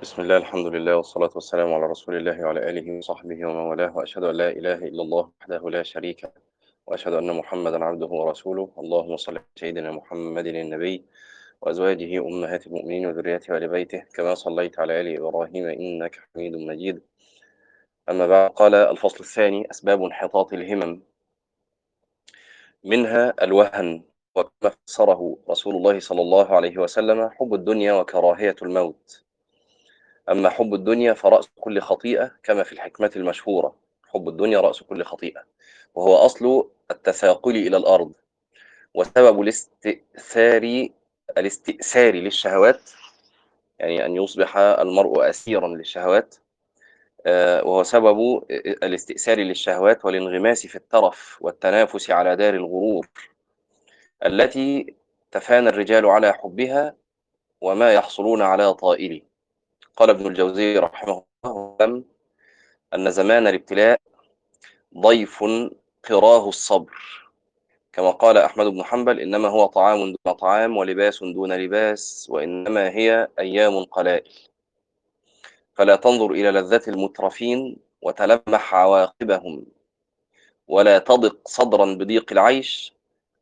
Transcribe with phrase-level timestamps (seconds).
[0.00, 4.24] بسم الله الحمد لله والصلاة والسلام على رسول الله وعلى آله وصحبه ومن والاه وأشهد
[4.24, 6.32] أن لا إله إلا الله وحده لا شريك له
[6.86, 8.68] وأشهد أن محمدا عبده ورسوله.
[8.78, 11.04] اللهم صل على سيدنا محمد النبي
[11.60, 17.00] وأزواجه أمهات المؤمنين وذريته وآل بيته كما صليت على آل إبراهيم إنك حميد مجيد.
[18.08, 21.02] أما بعد قال الفصل الثاني أسباب انحطاط الهمم.
[22.84, 24.02] منها الوهن
[24.34, 29.29] وكما فسره رسول الله صلى الله عليه وسلم حب الدنيا وكراهية الموت.
[30.30, 33.74] أما حب الدنيا فرأس كل خطيئة كما في الحكمة المشهورة.
[34.08, 35.44] حب الدنيا رأس كل خطيئة
[35.94, 38.12] وهو أصل التثاقل إلى الأرض.
[38.94, 40.88] وسبب الاستئثار
[41.38, 42.90] الاستئثار للشهوات
[43.78, 46.34] يعني أن يصبح المرء أسيرا للشهوات
[47.26, 48.44] آه، وهو سبب
[48.82, 53.08] الاستئثار للشهوات والانغماس في الترف والتنافس على دار الغرور
[54.26, 54.94] التي
[55.30, 56.96] تفانى الرجال على حبها
[57.60, 59.20] وما يحصلون على طائله.
[59.96, 62.04] قال ابن الجوزي رحمه الله
[62.94, 64.00] أن زمان الابتلاء
[64.98, 65.44] ضيف
[66.08, 66.94] قراه الصبر.
[67.92, 73.28] كما قال أحمد بن حنبل إنما هو طعام دون طعام ولباس دون لباس وإنما هي
[73.38, 74.32] أيام قلائل.
[75.74, 79.66] فلا تنظر إلى لذات المترفين وتلمح عواقبهم
[80.68, 82.94] ولا تضق صدرا بضيق العيش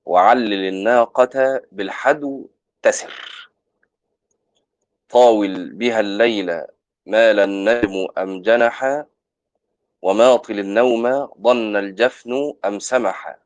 [0.04, 2.48] وعلل الناقة بالحدو
[2.82, 3.47] تسر.
[5.08, 6.46] طاول بها الليل
[7.06, 9.04] مال النجم أم جنح
[10.02, 13.38] وماطل النوم ظن الجفن أم سمح.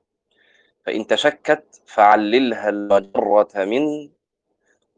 [0.86, 4.10] فإن تشكت فعللها المجرة من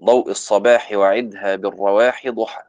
[0.05, 2.63] ضوء الصباح وعدها بالرواح ضحى.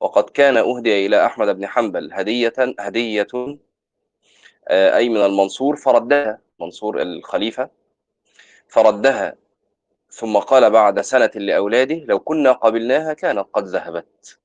[0.00, 3.26] وقد كان أهدي إلى أحمد بن حنبل هدية هدية
[4.68, 7.70] آه، أي من المنصور فردها منصور الخليفة
[8.68, 9.36] فردها
[10.10, 14.38] ثم قال بعد سنة لأولاده لو كنا قبلناها كانت قد ذهبت.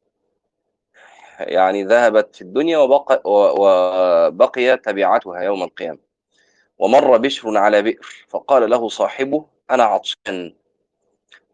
[1.40, 6.00] يعني ذهبت في الدنيا وبقى, وبقي تبعتها يوم القيامة.
[6.78, 10.56] ومر بشر على بئر فقال له صاحبه أنا عطشان.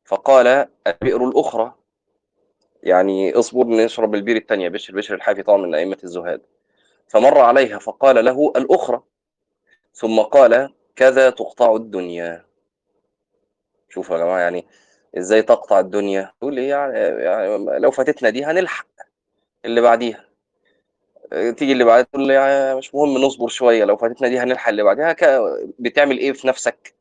[0.06, 1.74] فقال البئر الأخرى
[2.84, 6.42] يعني اصبر نشرب البير الثانية بشر بشر الحافي طبعا من أئمة الزهاد.
[7.08, 9.02] فمر عليها فقال له الأخرى
[9.94, 12.51] ثم قال كذا تقطع الدنيا.
[13.92, 14.66] شوفوا يا جماعة يعني
[15.18, 18.88] إزاي تقطع الدنيا؟ تقول لي يعني, يعني لو فاتتنا دي هنلحق
[19.66, 20.26] اللي بعديها.
[21.32, 25.16] تيجي اللي بعدها تقول يعني مش مهم نصبر شوية لو فاتتنا دي هنلحق اللي بعدها
[25.80, 26.96] بتعمل إيه في نفسك؟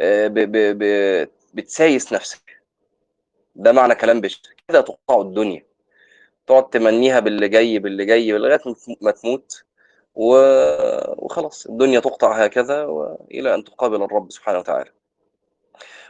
[0.00, 0.84] آه، ب ب ب
[1.54, 2.62] بتسايس نفسك.
[3.56, 4.40] ده معنى كلام بشر.
[4.68, 5.66] كده تقطع الدنيا.
[6.46, 8.60] تقعد تمنيها باللي جاي باللي جاي لغاية
[9.02, 9.64] ما تموت.
[10.14, 14.90] وخلاص الدنيا تقطع هكذا وإلى أن تقابل الرب سبحانه وتعالى.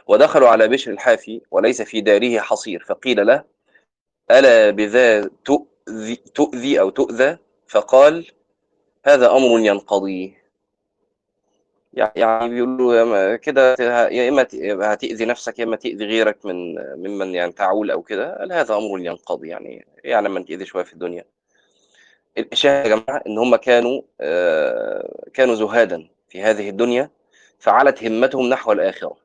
[0.07, 3.43] ودخلوا على بشر الحافي وليس في داره حصير فقيل له
[4.31, 8.27] ألا بذا تؤذي, تؤذي أو تؤذى؟ فقال
[9.05, 10.37] هذا أمر ينقضي.
[11.93, 13.75] يعني بيقولوا كده
[14.11, 14.47] يا إما
[14.93, 18.47] هتأذي نفسك يا إما تأذي غيرك من ممن يعني تعول أو كده.
[18.51, 21.25] هذا أمر ينقضي يعني يعني لما تأذي شوية في الدنيا.
[22.37, 27.09] الشاهد يا جماعة إن هم كانوا آه، كانوا زهادا في هذه الدنيا
[27.59, 29.17] فعلت همتهم نحو الآخرة.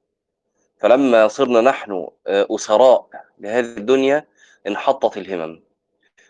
[0.78, 4.26] فلما صرنا نحن آه، أسراء لهذه الدنيا
[4.66, 5.62] انحطت الهمم.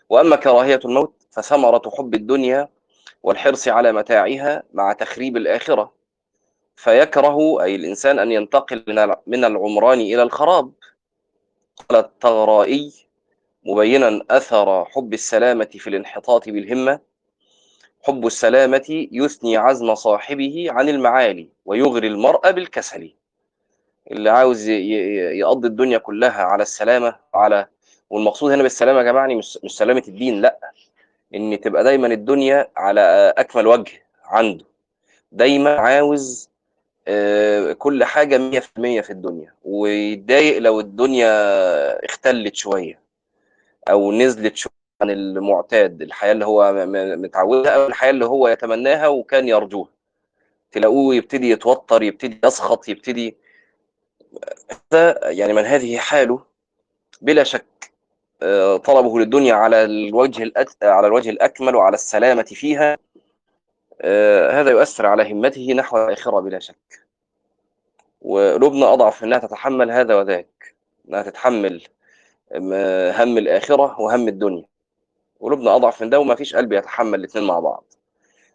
[0.09, 2.69] وأما كراهية الموت فثمرة حب الدنيا
[3.23, 5.93] والحرص على متاعها مع تخريب الآخرة.
[6.75, 8.83] فيكره أي الإنسان أن ينتقل
[9.27, 10.71] من العمران إلى الخراب.
[11.89, 12.93] قال التغرائي
[13.63, 16.99] مبينا أثر حب السلامة في الانحطاط بالهمة.
[18.03, 23.13] حب السلامة يثني عزم صاحبه عن المعالي ويغري المرء بالكسل.
[24.11, 27.67] اللي عاوز يقضي الدنيا كلها على السلامة على
[28.09, 30.59] والمقصود هنا بالسلامة يا جماعة يعني مش مش سلامة الدين لأ.
[31.35, 33.91] إن تبقى دايما الدنيا على أكمل وجه
[34.25, 34.65] عنده.
[35.31, 36.49] دايما عاوز
[37.07, 39.53] آه، كل حاجة مية في المية في الدنيا.
[39.63, 42.99] ويتضايق لو الدنيا اختلت شوية
[43.89, 46.01] أو نزلت شوية عن المعتاد.
[46.01, 46.85] الحياة اللي هو
[47.17, 49.89] متعودها أو الحياة اللي هو يتمناها وكان يرجوها.
[50.71, 53.37] تلاقوه يبتدي يتوتر يبتدي يسخط يبتدي
[54.93, 56.41] هذا يعني من هذه حاله
[57.21, 57.91] بلا شك
[58.41, 60.51] آه، طلبه للدنيا على الوجه.
[60.83, 62.97] على الوجه الأكمل وعلى السلامة فيها
[64.01, 67.07] آه، هذا يؤثر على همته نحو الآخرة بلا شك
[68.21, 70.75] وقلوبنا أضعف أنها تتحمل هذا وذاك
[71.09, 71.83] أنها تتحمل
[72.51, 74.65] هم الآخرة وهم الدنيا
[75.41, 77.83] قلوبنا أضعف من ده وما فيش قلب يتحمل الاثنين مع بعض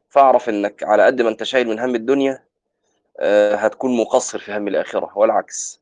[0.09, 2.45] فاعرف أنك على قد ما أنت شايل من هم الدنيا
[3.55, 5.81] هتكون مقصر في هم الآخرة والعكس.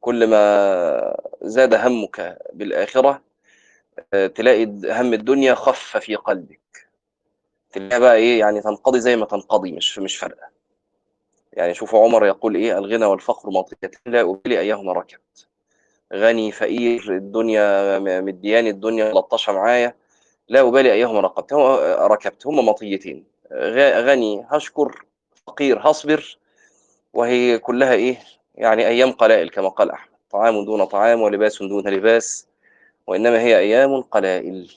[0.00, 3.22] كل ما زاد همك بالآخرة
[4.34, 6.88] تلاقي هم الدنيا خف في قلبك.
[7.72, 10.48] تلاقيها بقى إيه يعني تنقضي زي ما تنقضي مش مش فارقة.
[11.52, 15.48] يعني شوفوا عمر يقول إيه الغنى والفقر مطيتين لا ابالي أيهما ركبت.
[16.12, 19.94] غني فقير الدنيا مدياني الدنيا لطشة معايا.
[20.48, 21.52] لا أبالي أيهما ركبت.
[22.12, 22.46] ركبت.
[22.46, 23.24] هما مطيتين.
[23.78, 25.04] غني هشكر.
[25.46, 26.38] فقير هصبر.
[27.14, 28.18] وهي كلها إيه؟
[28.54, 30.14] يعني أيام قلائل كما قال أحمد.
[30.30, 32.46] طعام دون طعام ولباس دون لباس
[33.06, 34.76] وإنما هي أيام قلائل.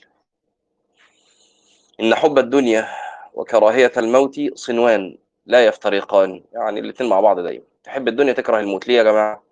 [2.00, 2.88] إن حب الدنيا
[3.34, 6.42] وكراهية الموت صنوان لا يفترقان.
[6.52, 7.64] يعني الاثنين مع بعض دايما.
[7.84, 8.88] تحب الدنيا تكره الموت.
[8.88, 9.42] ليه يا جماعة؟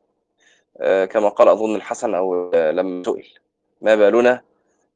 [0.81, 3.29] آه كما قال أظن الحسن أو آه لما سئل.
[3.81, 4.43] ما بالنا؟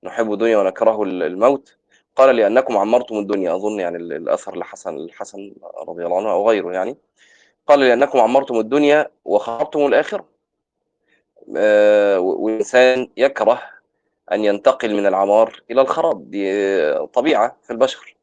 [0.03, 1.77] نحب الدنيا ونكره الموت.
[2.17, 3.55] قال لأنكم عمرتم الدنيا.
[3.55, 5.53] أظن يعني الأثر لحسن الحسن
[5.89, 6.97] رضي الله عنه أو غيره يعني.
[7.67, 10.25] قال لأنكم عمرتم الدنيا وخربتم الآخرة.
[11.57, 13.63] آه والإنسان يكره
[14.33, 16.31] أن ينتقل من العمار إلى الخراب.
[16.31, 18.17] دي طبيعة في البشر.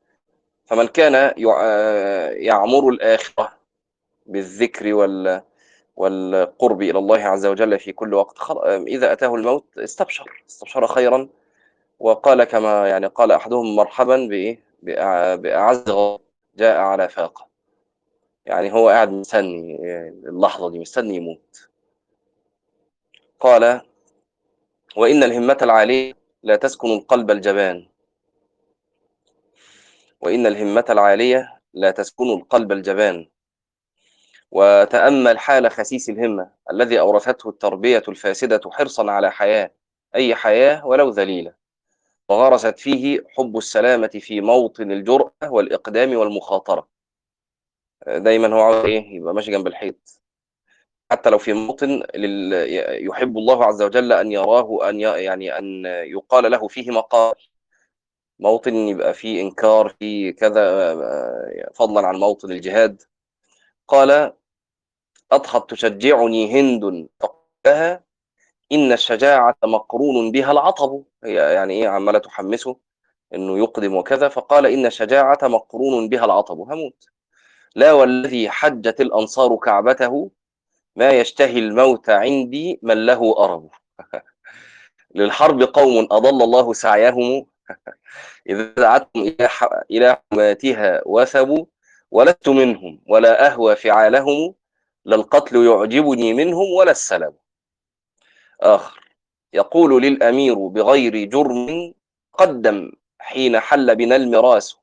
[0.66, 1.34] فمن كان
[2.44, 3.54] يعمر الآخرة
[4.26, 5.42] بالذكر وال
[5.96, 8.38] والقرب إلى الله عز وجل في كل وقت
[8.88, 11.30] إذا أتاه الموت استبشر استبشر خيرا.
[12.00, 14.60] وقال كما يعني قال أحدهم مرحبا بإيه؟
[15.36, 15.84] بأعز
[16.56, 17.47] جاء على فاقة.
[18.48, 19.78] يعني هو قاعد مستني
[20.10, 21.70] اللحظة دي مستني يموت.
[23.40, 23.82] قال
[24.96, 26.14] وإن الهمة العالية
[26.44, 27.88] لا تسكن القلب الجبان.
[30.22, 33.30] وإن الهمة العالية لا تسكن القلب الجبان.
[34.52, 39.72] وتأمل حال خسيس الهمة الذي أورثته التربية الفاسدة حرصا على حياة
[40.16, 41.54] أي حياة ولو ذليلة.
[42.30, 46.97] وغرست فيه حب السلامة في موطن الجرأة والإقدام والمخاطرة.
[48.08, 50.22] دايما هو عاوز إيه؟ يبقى ماشي جنب الحيط.
[51.12, 52.04] حتى لو في موطن
[53.06, 57.36] يحب الله عز وجل أن يراه أن يعني أن يقال له فيه مقال.
[58.40, 60.96] موطن يبقى فيه إنكار فيه كذا
[61.76, 63.02] فضلا عن موطن الجهاد.
[63.88, 64.34] قال
[65.32, 68.04] أضحت تشجعني هند فقالها
[68.72, 71.04] إن الشجاعة مقرون بها العطب.
[71.24, 72.78] هي يعني إيه؟ عمالة تحمسه
[73.34, 74.30] إنه يقدم وكذا.
[74.30, 76.60] فقال إن الشجاعة مقرون بها العطب.
[76.60, 77.10] هموت.
[77.78, 80.32] لا والذي حجت الأنصار كعبته
[80.96, 83.70] ما يشتهي الموت عندي من له أرب
[85.16, 87.46] للحرب قوم أضل الله سعيهم.
[88.50, 89.36] إذا دعتهم
[89.92, 91.66] إلى حماتها وثبوا
[92.12, 94.56] ولست منهم ولا أهوى فعالهم.
[95.06, 97.34] لا القتل يعجبني منهم ولا السلب
[98.62, 99.00] آخر
[99.54, 101.94] يقول للأمير بغير جرم
[102.34, 104.78] قدم حين حل بنا المراس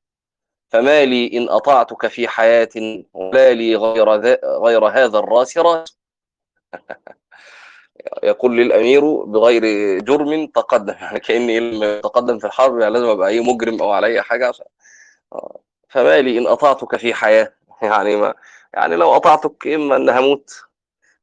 [0.74, 2.68] فما لي إن أطعتك في حياة
[3.14, 4.08] ولا لي غير,
[4.44, 5.98] غير هذا الراس راس
[8.22, 9.62] يقول للأمير بغير
[9.98, 10.94] جرم تقدم.
[11.00, 14.66] يعني كأني تقدم في الحرب يعني لازم أبقى أي مجرم أو علي حاجة عشان
[15.88, 17.54] فما لي إن أطعتك في حياة.
[17.82, 18.34] يعني ما
[18.74, 20.64] يعني لو أطعتك إما أن هموت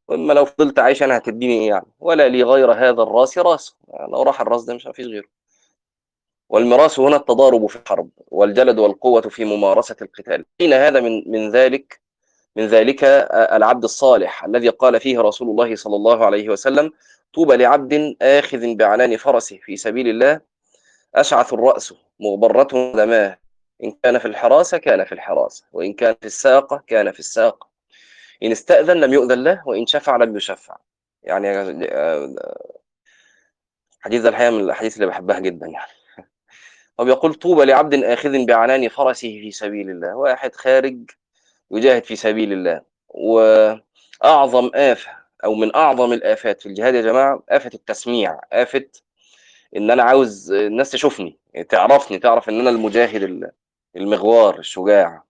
[0.08, 4.12] وإما لو فضلت عايش أنا هتديني إيه يعني؟ ولا لي غير هذا الراس راس يعني
[4.12, 5.41] لو راح الراس ده مش فيش غيره.
[6.52, 10.46] والمراس هنا التضارب في الحرب والجلد والقوة في ممارسة القتال.
[10.60, 12.02] حين هذا من من ذلك؟
[12.56, 13.04] من ذلك
[13.34, 16.92] العبد الصالح الذي قال فيه رسول الله صلى الله عليه وسلم
[17.34, 20.42] طوبى لعبد آخذ بعنان فرسه في سبيل الله
[21.16, 23.38] أشعث الرأس مغبرة دماه
[23.84, 27.70] إن كان في الحراسة كان في الحراسة وإن كان في الساقة كان في الساقة
[28.44, 30.78] إن استأذن لم يؤذن له وإن شفع لم يشفع.
[31.24, 31.48] يعني
[34.00, 35.92] حديث الحقيقة من الأحاديث اللي بحبها جدا يعني.
[37.00, 40.98] هو بيقول طوبى لعبد آخذ بعنان فرسه في سبيل الله واحد خارج
[41.72, 42.82] يجاهد في سبيل الله.
[43.10, 45.12] وأعظم آفة
[45.44, 48.86] أو من أعظم الآفات في الجهاد يا جماعة آفة التسميع آفة
[49.76, 53.52] إن أنا عاوز الناس تشوفني تعرفني تعرف إن أنا المجاهد
[53.96, 55.24] المغوار الشجاع.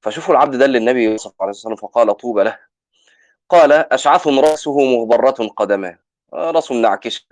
[0.00, 2.58] فشوفوا العبد ده اللي النبي وصف عليه والسلام فقال طوبى له.
[3.48, 5.98] قال أشعث رأسه مغبرة قدماه.
[6.34, 7.22] رأسه منعكشه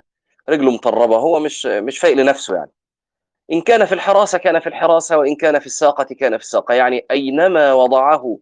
[0.48, 2.70] رجله مطربة هو مش مش فايق لنفسه يعني.
[3.52, 6.74] إن كان في الحراسة كان في الحراسة وإن كان في الساقة كان في الساقة.
[6.74, 8.38] يعني أينما وضعه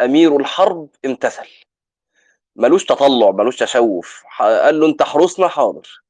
[0.00, 1.48] أمير الحرب امتثل.
[2.56, 4.24] ملوش تطلع ملوش تشوف.
[4.38, 6.02] قال له أنت حرسنا حاضر.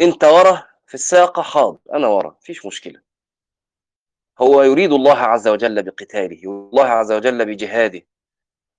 [0.00, 1.78] أنت ورا في الساقة حاضر.
[1.92, 3.00] أنا ورا مفيش مشكلة.
[4.38, 8.02] هو يريد الله عز وجل بقتاله الله عز وجل بجهاده.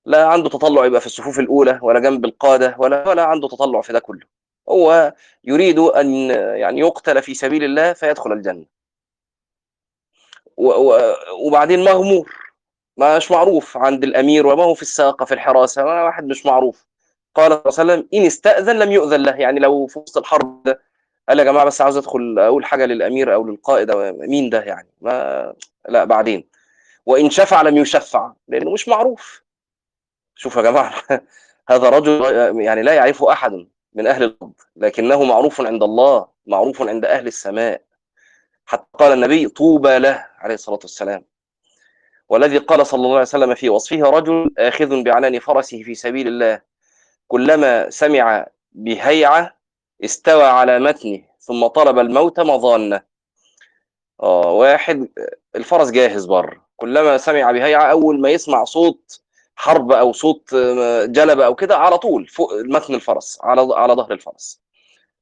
[0.06, 3.94] لا عنده تطلع يبقى في الصفوف الأولى ولا جنب القادة ولا ولا عنده تطلع في
[3.94, 4.28] ده كله.
[4.70, 8.77] هو يريد أن يعني يقتل في سبيل الله فيدخل الجنة.
[10.58, 12.48] وبعدين مغمور
[12.98, 16.86] مش معروف عند الأمير وما هو في الساقة في الحراسة واحد مش معروف.
[17.36, 19.32] قال صلى الله عليه وسلم إن استأذن لم يؤذن له.
[19.36, 20.78] يعني لو في وسط الحرب
[21.30, 24.90] قال يا جماعة بس عاوز أدخل أقول حاجة للأمير أو للقائد أو مين ده يعني؟
[25.02, 25.54] ما
[25.90, 26.48] لا بعدين.
[27.06, 29.44] وإن شفع لم يشفع لأنه مش معروف.
[30.36, 30.94] شوف يا جماعة
[31.70, 32.22] هذا رجل
[32.62, 37.82] يعني لا يعرفه أحد من أهل الأرض لكنه معروف عند الله معروف عند أهل السماء.
[38.66, 40.27] حتى قال النبي طوبى له.
[40.38, 41.26] عليه الصلاة والسلام.
[42.30, 46.62] والذي قال صلى الله عليه وسلم في وصفه رجل آخذ بعنان فرسه في سبيل الله
[47.28, 49.58] كلما سمع بهيعة
[50.04, 53.02] استوى على متنه ثم طلب الموت مظانة.
[54.24, 55.08] آه واحد
[55.56, 56.68] الفرس جاهز بره.
[56.78, 59.22] كلما سمع بهيعة أول ما يسمع صوت
[59.56, 60.56] حرب أو صوت
[61.06, 64.62] جلبة أو كده على طول فوق متن الفرس على على ظهر الفرس.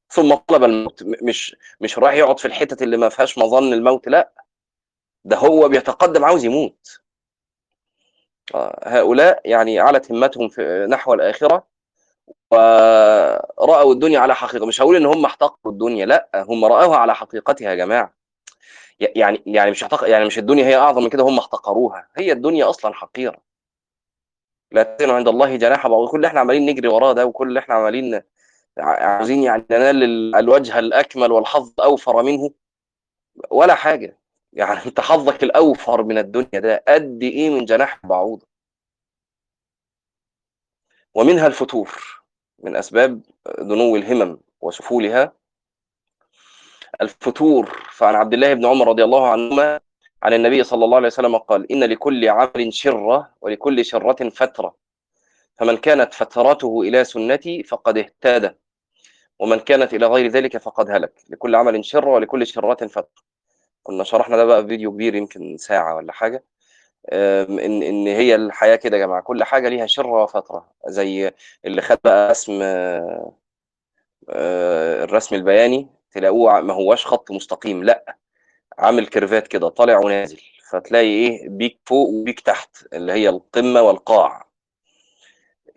[0.09, 1.03] ثم طلب الموت.
[1.03, 4.31] مش مش رايح يقعد في الحتت اللي ما فيهاش مظن الموت لا.
[5.25, 7.01] ده هو بيتقدم عاوز يموت.
[8.83, 11.67] هؤلاء يعني علت همتهم في نحو الآخرة
[12.51, 14.65] ورأوا الدنيا على حقيقة.
[14.65, 18.13] مش هقول إن هم احتقروا الدنيا لأ هم رأوها على حقيقتها يا جماعة.
[18.99, 20.09] يعني يعني مش احتق...
[20.09, 22.07] يعني مش الدنيا هي أعظم من كده هم احتقروها.
[22.17, 23.37] هي الدنيا أصلا حقيرة.
[24.71, 26.07] لا تزن عند الله جناح بعض.
[26.09, 28.21] كل اللي إحنا عمالين نجري وراه ده وكل اللي إحنا عمالين
[28.77, 32.51] عاوزين يعني ننال الوجه الأكمل والحظ أوفر منه
[33.51, 34.19] ولا حاجة.
[34.55, 38.47] يعني انت حظك الأوفر من الدنيا ده قد إيه من جناح بعوضة؟
[41.13, 42.21] ومنها الفتور
[42.59, 43.21] من أسباب
[43.59, 45.33] دنو الهمم وسفولها.
[47.01, 49.79] الفتور فعن عبد الله بن عمر رضي الله عنهما
[50.23, 54.75] عن النبي صلى الله عليه وسلم قال إن لكل عمل شرة ولكل شرة فترة.
[55.57, 58.49] فمن كانت فترته إلى سنتي فقد اهتدى
[59.39, 61.23] ومن كانت إلى غير ذلك فقد هلك.
[61.29, 63.24] لكل عمل شرة ولكل شرة فترة.
[63.85, 66.43] كنا شرحنا ده بقى في فيديو كبير يمكن ساعة ولا حاجة.
[67.13, 71.31] إن إن هي الحياة كده يا جماعة كل حاجة ليها شرة وفترة زي
[71.65, 72.61] اللي خد بقى اسم
[74.29, 78.17] الرسم البياني تلاقوه ما هواش خط مستقيم لأ
[78.79, 80.41] عامل كيرفات كده طالع ونازل.
[80.71, 84.47] فتلاقي إيه بيك فوق وبيك تحت اللي هي القمة والقاع.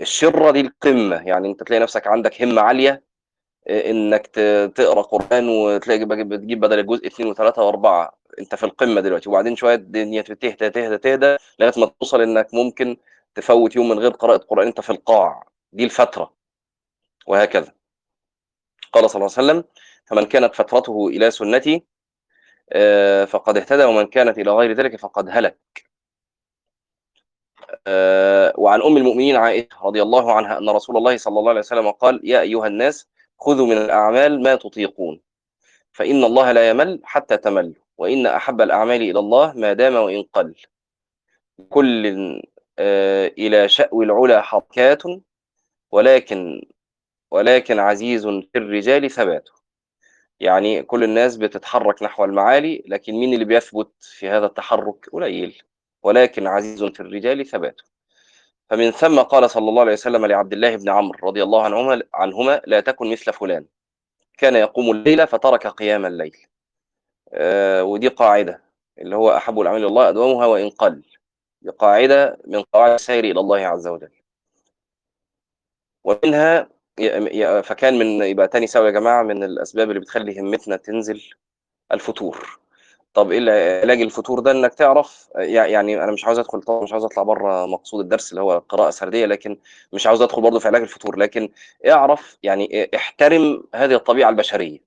[0.01, 3.03] الشرة دي القمة يعني أنت تلاقي نفسك عندك همة عالية
[3.71, 4.27] إنك
[4.75, 8.19] تقرأ قرآن وتلاقي بتجيب بدل الجزء اثنين وثلاثة وأربعة.
[8.39, 9.29] أنت في القمة دلوقتي.
[9.29, 12.97] وبعدين شوية الدنيا تهدى تهدى تهدى لغاية ما توصل إنك ممكن
[13.35, 15.47] تفوت يوم من غير قراءة قرآن انت في القاع.
[15.73, 16.35] دي الفترة.
[17.27, 17.73] وهكذا.
[18.93, 19.65] قال صلى الله عليه وسلم
[20.07, 21.85] فمن كانت فترته إلى سنتي
[23.27, 25.59] فقد اهتدى ومن كانت إلى غير ذلك فقد هلك.
[28.59, 32.21] وعن أم المؤمنين عائشة رضي الله عنها أن رسول الله صلى الله عليه وسلم قال
[32.25, 33.09] يا أيها الناس
[33.39, 35.21] خذوا من الأعمال ما تطيقون.
[35.93, 40.55] فإن الله لا يمل حتى تمل وإن أحب الأعمال إلى الله ما دام وإن قل.
[41.71, 42.07] كل
[43.39, 45.03] إلى شأو العلا حركات
[45.91, 46.63] ولكن
[47.31, 49.53] ولكن عزيز في الرجال ثباته
[50.41, 55.63] يعني كل الناس بتتحرك نحو المعالي لكن مين اللي بيثبت في هذا التحرك؟ قليل.
[56.03, 57.85] ولكن عزيز في الرجال ثباته
[58.71, 62.63] فمن ثم قال صلى الله عليه وسلم لعبد الله بن عمرو رضي الله عنهما عنهما
[62.67, 63.67] لا تكن مثل فلان.
[64.39, 66.37] كان يقوم الليل فترك قيام الليل.
[67.33, 68.63] آه ودي قاعدة
[68.99, 71.03] اللي هو أحب الاعمال إلى الله أدومها وإن قل.
[71.63, 74.11] دي قاعدة من قواعد السير إلى الله عز وجل.
[76.05, 76.69] ومنها
[77.63, 81.23] فكان من يبقى تاني سبب يا جماعة من الأسباب اللي بتخلي همتنا تنزل
[81.93, 82.59] الفتور
[83.15, 87.05] طب إيه علاج الفتور ده إنك تعرف يعني أنا مش عاوز أدخل طبعا مش عاوز
[87.05, 89.59] أطلع بره مقصود الدرس اللي هو قراءة سردية لكن
[89.93, 91.49] مش عاوز أدخل برضه في علاج الفتور لكن
[91.89, 94.79] اعرف يعني احترم هذه الطبيعة البشرية.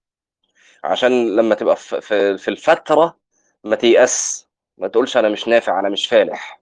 [0.83, 3.17] عشان لما تبقى في, الفترة
[3.63, 4.47] ما تيأس
[4.77, 6.61] ما تقولش أنا مش نافع أنا مش فالح.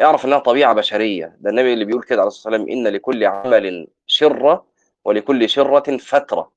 [0.00, 1.36] اعرف إنها طبيعة بشرية.
[1.40, 4.66] ده النبي اللي بيقول كده عليه الصلاة والسلام إن لكل عمل شرة
[5.04, 6.50] ولكل شرة فترة.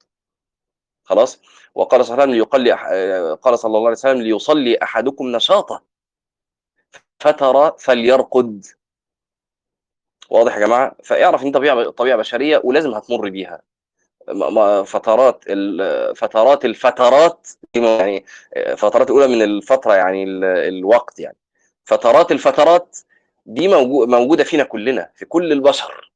[1.11, 1.41] خلاص؟
[1.75, 5.83] وقال صلى الله عليه وسلم قال صلى الله عليه وسلم ليصلي أحدكم نشاطه.
[7.19, 8.65] فترى فليرقد.
[10.29, 13.61] واضح يا جماعة؟ فاعرف إن طبيعة طبيعة بشرية ولازم هتمر بيها.
[14.85, 15.43] فترات
[16.15, 18.25] فترات الفترات يعني
[18.77, 20.23] فترات الأولى من الفترة يعني
[20.67, 21.37] الوقت يعني.
[21.85, 22.97] فترات الفترات
[23.45, 23.67] دي
[24.05, 26.11] موجودة فينا كلنا في كل البشر.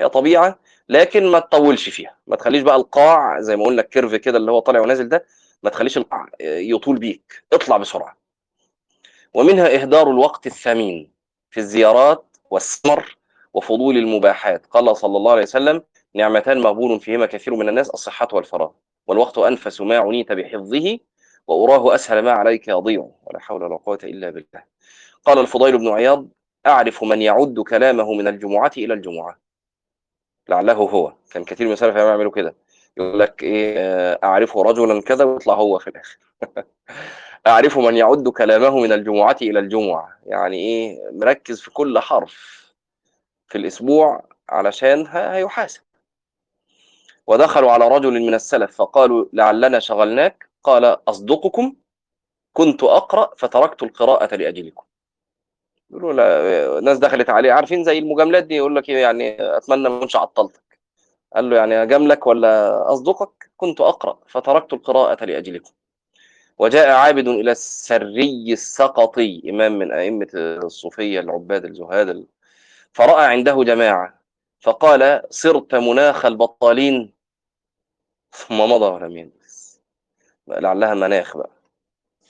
[0.00, 0.58] هي طبيعة
[0.88, 2.16] لكن ما تطولش فيها.
[2.26, 5.24] ما تخليش بقى القاع زي ما قلنا الكيرف كده اللي هو طالع ونازل ده
[5.62, 7.44] ما تخليش القاع يطول بيك.
[7.52, 8.16] اطلع بسرعة.
[9.34, 11.12] ومنها إهدار الوقت الثمين
[11.50, 13.16] في الزيارات والسمر
[13.54, 14.66] وفضول المباحات.
[14.66, 15.82] قال صلى الله عليه وسلم
[16.14, 18.70] نعمتان مغبون فيهما كثير من الناس الصحة والفراغ.
[19.06, 20.98] والوقت أنفس ما عنيت بحفظه
[21.46, 23.08] وأراه أسهل ما عليك يضيع.
[23.26, 24.62] ولا حول ولا قوة إلا بالله.
[25.24, 26.28] قال الفضيل بن عياض
[26.66, 29.38] أعرف من يعد كلامه من الجمعة إلى الجمعة.
[30.48, 31.12] لعله هو.
[31.30, 32.54] كان كثير من السلف يعملوا كده.
[32.96, 36.18] يقول لك إيه أعرف رجلا كذا ويطلع هو في الآخر.
[37.46, 40.18] أعرف من يعد كلامه من الجمعة إلى الجمعة.
[40.26, 42.62] يعني إيه مركز في كل حرف
[43.48, 45.82] في الأسبوع علشان هيحاسب.
[47.26, 50.48] ودخلوا على رجل من السلف فقالوا لعلنا شغلناك.
[50.62, 51.74] قال أصدقكم
[52.52, 54.84] كنت أقرأ فتركت القراءة لأجلكم.
[55.92, 57.52] يقولوا لا ناس دخلت عليه.
[57.52, 60.78] عارفين زي المجاملات دي يقول لك يعني أتمنى ما كنتش عطلتك.
[61.34, 65.72] قال له يعني أجاملك ولا أصدقك؟ كنت أقرأ فتركت القراءة لأجلكم.
[66.58, 72.26] وجاء عابد إلى السري السقطي إمام من أئمة الصوفية العباد الزهاد
[72.92, 74.20] فرأى عنده جماعة
[74.60, 77.12] فقال صرت مناخ البطالين.
[78.32, 79.80] ثم مضى ولم يجلس.
[80.48, 81.50] لعلها مناخ بقى.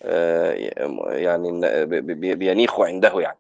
[0.03, 0.53] آه،
[1.09, 1.61] يعني
[2.35, 3.39] بينيخ عنده يعني.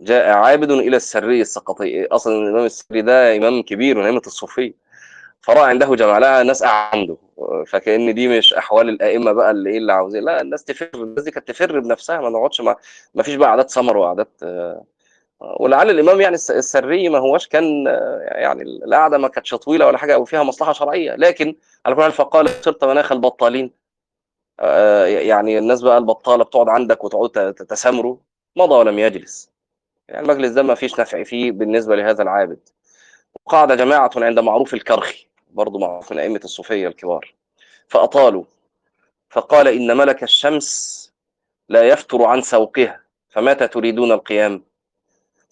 [0.00, 2.06] جاء عابد إلى السري السقطي.
[2.06, 4.74] أصلا الإمام السري ده إمام كبير من أئمة الصوفية.
[5.40, 7.16] فرأى عنده جماعة لا ناس عنده.
[7.66, 10.24] فكأن دي مش أحوال الأئمة بقى اللي إيه اللي عاوزين.
[10.24, 12.20] لا الناس تفر الناس دي كانت تفر بنفسها.
[12.20, 12.76] ما نقعدش ما,
[13.14, 14.84] ما فيش بقى عادات سمر وعادات آه،
[15.60, 17.86] ولعل الإمام يعني السري ما هوش كان
[18.22, 21.14] يعني القعدة ما كانتش طويلة ولا حاجة أو فيها مصلحة شرعية.
[21.16, 21.56] لكن
[21.86, 23.72] على كل حال فقال صرت مناخ البطالين.
[24.60, 28.16] آه، يعني الناس بقى البطالة بتقعد عندك وتقعد تتسامروا
[28.56, 29.50] مضى ولم يجلس.
[30.08, 32.68] يعني المجلس ده ما فيش نفع فيه بالنسبة لهذا العابد.
[33.46, 37.34] وقعد جماعة عند معروف الكرخي برضه معروف من أئمة الصوفية الكبار.
[37.88, 38.44] فأطالوا.
[39.30, 40.96] فقال إن ملك الشمس
[41.68, 44.64] لا يفتر عن سوقها فمتى تريدون القيام؟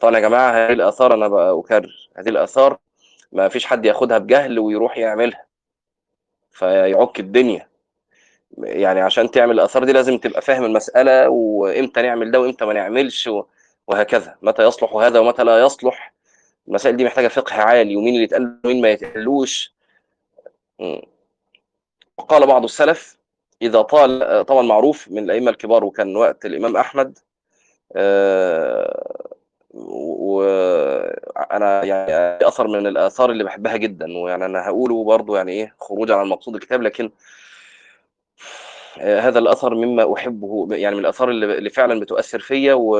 [0.00, 2.08] طبعا يا جماعة هذه الآثار أنا بقى أكرر.
[2.16, 2.78] هذه الآثار
[3.32, 5.46] ما فيش حد ياخدها بجهل ويروح يعملها.
[6.50, 7.68] فيعك الدنيا.
[8.58, 13.30] يعني عشان تعمل الآثار دي لازم تبقى فاهم المسألة وإمتى نعمل ده وإمتى ما نعملش
[13.86, 14.36] وهكذا.
[14.42, 16.14] متى يصلح هذا ومتى لا يصلح.
[16.68, 19.74] المسائل دي محتاجة فقه عالي ومين اللي يتقال ومين ما يتقالوش.
[22.18, 23.16] وقال بعض السلف
[23.62, 27.18] إذا طال طبعا معروف من الأئمة الكبار وكان وقت الإمام أحمد
[27.96, 29.24] آه،
[30.24, 36.14] وأنا يعني أثر من الآثار اللي بحبها جدا ويعني أنا هقوله برضو يعني إيه خروجا
[36.14, 37.10] عن مقصود الكتاب لكن
[39.00, 42.98] هذا الأثر مما أحبه يعني من الأثار اللي فعلا بتؤثر فيا و...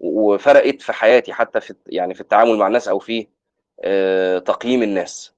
[0.00, 3.26] وفرقت في حياتي حتى في يعني في التعامل مع الناس أو في
[3.80, 5.34] آه، تقييم الناس.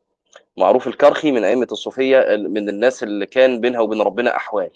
[0.56, 4.70] معروف الكرخي من أئمة الصوفية من الناس اللي كان بينها وبين ربنا أحوال.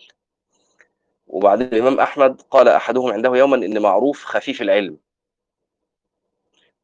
[1.26, 4.96] وبعدين الإمام أحمد قال أحدهم عنده يوما إن معروف خفيف العلم.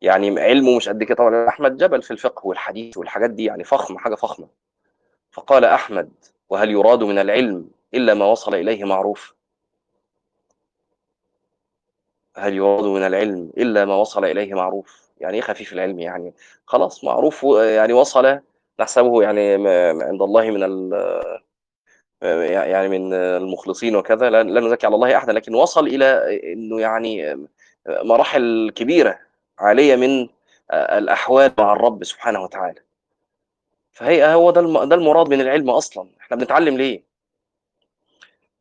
[0.01, 1.15] يعني علمه مش قد كده.
[1.15, 4.49] طبعا أحمد جبل في الفقه والحديث والحاجات دي يعني فخم حاجة فخمة.
[5.31, 6.11] فقال أحمد
[6.53, 9.35] وهل يراد من العلم إلا ما وصل إليه معروف؟
[12.37, 16.35] هل يراد من العلم إلا ما وصل إليه معروف؟ يعني إيه خفيف العلم يعني؟
[16.67, 18.41] خلاص معروف يعني وصل
[18.81, 19.55] نحسبه يعني
[20.03, 20.93] عند الله من
[22.23, 24.31] يعني من المخلصين وكذا.
[24.31, 27.47] لا نزكي على الله أحدا لكن وصل إلى إنه يعني
[27.89, 29.19] مراحل كبيرة
[29.59, 30.29] عالية من
[30.73, 32.81] الأحوال مع الرب سبحانه وتعالى.
[33.93, 36.09] فهي هو ده ده المراد من العلم أصلا.
[36.21, 37.03] إحنا بنتعلم ليه؟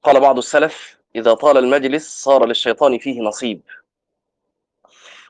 [0.03, 3.61] قال بعض السلف إذا طال المجلس صار للشيطان فيه نصيب.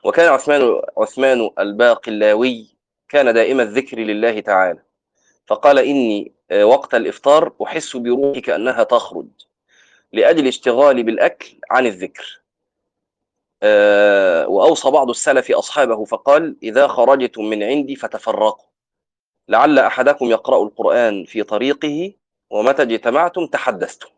[0.04, 2.66] وكان عثمان عثمان الباقلاوي
[3.08, 4.82] كان دائم الذكر لله تعالى.
[5.46, 9.26] فقال إني وقت الإفطار أحس بروحي كانها تخرج
[10.12, 12.42] لأجل اشتغالي بالأكل عن الذكر.
[13.62, 18.71] آه، وأوصى بعض السلف أصحابه فقال إذا خرجتم من عندي فتفرقوا.
[19.48, 22.12] لعل أحدكم يقرأ القرآن في طريقه
[22.50, 24.08] ومتى اجتمعتم تحدثتم.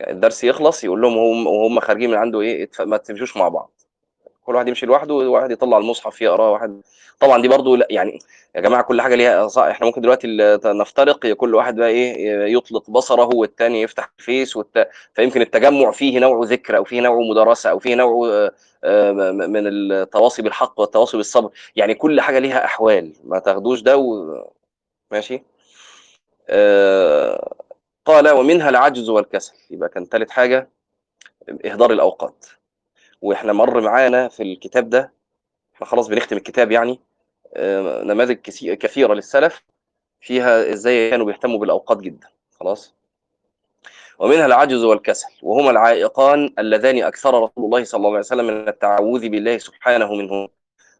[0.00, 3.79] يعني الدرس يخلص يقول لهم وهم, وهم خارجين من عنده إيه ما تمشوش مع بعض.
[4.44, 6.80] كل واحد يمشي لوحده وواحد يطلع المصحف يقرأ واحد
[7.20, 8.18] طبعا دي برضو لا يعني
[8.54, 10.26] يا جماعة كل حاجة ليها إحنا ممكن دلوقتي
[10.64, 14.88] نفترق كل واحد بقى إيه يطلق بصرة والتاني يفتح الفيس والت...
[15.14, 18.28] فيمكن التجمع فيه نوع ذكر أو فيه نوع مدرسة أو فيه نوع
[18.84, 21.50] آه، من التواصي بالحق والتواصي بالصبر.
[21.76, 24.36] يعني كل حاجة ليها أحوال ما تاخدوش ده و...
[25.10, 25.42] ماشي؟
[26.48, 27.54] آه...
[28.06, 29.54] قال ومنها العجز والكسل.
[29.70, 30.70] يبقى كان ثالث حاجة
[31.64, 32.46] إهدار الأوقات.
[33.22, 35.12] وإحنا مر معانا في الكتاب ده
[35.74, 37.00] إحنا خلاص بنختم الكتاب يعني
[37.54, 38.36] آه، نماذج
[38.74, 39.62] كثيرة للسلف
[40.20, 42.28] فيها إزاي كانوا بيهتموا بالأوقات جدا
[42.60, 42.94] خلاص؟
[44.18, 49.28] ومنها العجز والكسل وهما العائقان اللذان أكثر رسول الله صلى الله عليه وسلم من التعوذ
[49.28, 50.48] بالله سبحانه منهما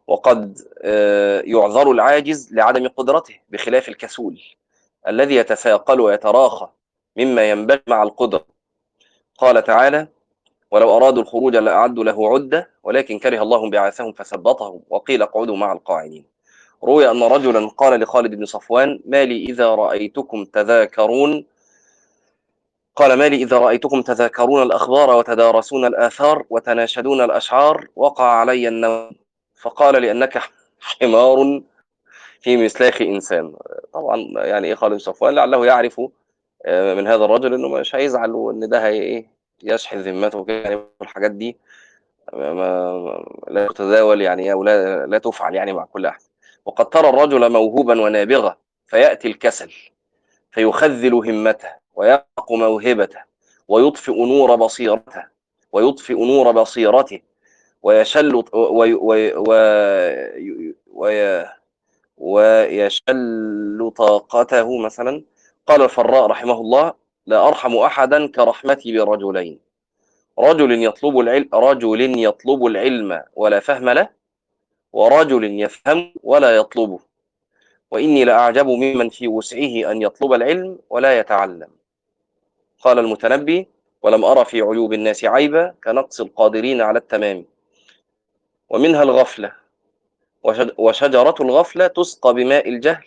[0.07, 4.41] وقد آه، يعذر العاجز لعدم قدرته بخلاف الكسول
[5.09, 6.69] الذي يتثاقل ويتراخى
[7.17, 8.47] مما ينبغي مع القدرة.
[9.39, 10.09] قال تعالى
[10.71, 16.25] ولو أرادوا الخروج لأعدوا له عدة ولكن كره الله بعاثهم فثبطهم وقيل اقعدوا مع القاعدين.
[16.85, 21.45] روي أن رجلا قال لخالد بن صفوان ما لي إذا رأيتكم تذاكرون
[22.97, 29.11] قال ما لي إذا رأيتكم تذاكرون الأخبار وتدارسون الآثار وتناشدون الأشعار وقع علي النوم.
[29.63, 30.43] فقال لأنك
[30.81, 31.63] حمار
[32.41, 33.55] في مسلاخ إنسان.
[33.93, 36.01] طبعا يعني إيه خالد بن صفوان؟ لعله يعرف
[36.65, 41.31] آه، من هذا الرجل إنه مش هيزعل وإن ده هي إيه يشحذ ذمته يعني والحاجات
[41.31, 41.59] دي
[42.33, 46.21] ما لا تتداول يعني أو لا, لا تفعل يعني مع كل أحد.
[46.65, 49.73] وقد ترى الرجل موهوبا ونابغة فيأتي الكسل
[50.51, 53.19] فيخذل همته ويقق موهبته
[53.69, 55.25] ويطفئ نور بصيرته
[55.73, 57.21] ويطفئ نور بصيرته
[57.83, 59.33] ويشل وي وي
[60.87, 61.47] وي
[62.17, 65.25] ويشل طاقته مثلا.
[65.67, 66.95] قال الفراء رحمه الله
[67.27, 69.61] لا أرحم أحدا كرحمتي برجلين.
[70.39, 74.09] رجل يطلب العلم رجل يطلب العلم ولا فهم له
[74.93, 77.01] ورجل يفهم ولا يطلبه.
[77.91, 81.69] وإني لأعجب ممن في وسعه أن يطلب العلم ولا يتعلم.
[82.81, 83.69] قال المتنبي
[84.03, 87.45] ولم أرى في عيوب الناس عيبا كنقص القادرين على التمام.
[88.69, 89.53] ومنها الغفلة.
[90.79, 93.05] وشجرة الغفلة تسقى بماء الجهل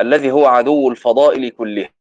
[0.00, 1.99] الذي هو عدو الفضائل كلها.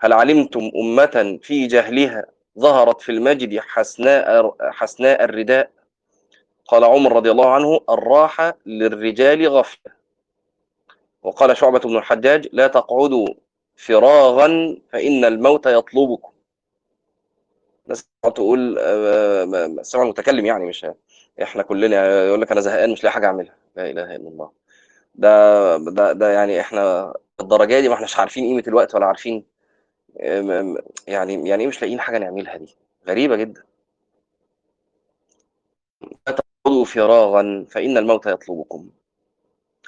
[0.00, 2.26] هل علمتم أمة في جهلها
[2.58, 5.70] ظهرت في المجد حسناء حسناء الرداء؟
[6.66, 9.92] قال عمر رضي الله عنه الراحة للرجال غفلة.
[11.22, 13.28] وقال شعبة بن الحجاج لا تقعدوا
[13.76, 16.32] فراغا فإن الموت يطلبكم.
[17.84, 20.86] الناس تقول آه، سمع المتكلم يعني مش
[21.42, 23.54] إحنا كلنا يقول لك أنا زهقان مش لاقي حاجة أعملها.
[23.76, 24.50] لا إله إلا الله.
[25.14, 29.44] ده ده ده يعني إحنا الدرجة دي ما إحناش عارفين قيمة الوقت ولا عارفين
[30.16, 32.76] يعني يعني إيه مش لاقيين حاجة نعملها دي؟
[33.08, 33.62] غريبة جدا.
[36.28, 38.90] لا فراغا فان الموت يطلبكم.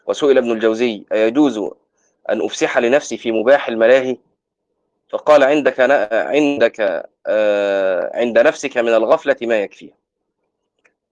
[0.07, 1.59] وسئل ابن الجوزي ايجوز
[2.31, 4.17] ان افسح لنفسي في مباح الملاهي
[5.09, 5.81] فقال عندك
[6.13, 9.95] عندك آه، عند نفسك من الغفله ما يكفيها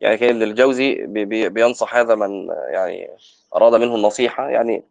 [0.00, 1.06] يعني كان ابن الجوزي
[1.48, 3.10] بينصح هذا من يعني
[3.54, 4.48] أراد منه النصيحة.
[4.50, 4.84] يعني